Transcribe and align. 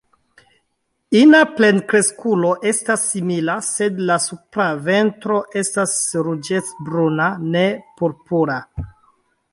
Ina 1.17 1.41
plenkreskulo 1.57 2.49
estas 2.71 3.03
simila, 3.11 3.57
sed 3.69 4.01
la 4.11 4.17
supra 4.25 4.67
ventro 4.89 5.37
estas 5.63 5.97
ruĝecbruna, 6.31 7.33
ne 7.53 7.67
purpura. 8.01 8.61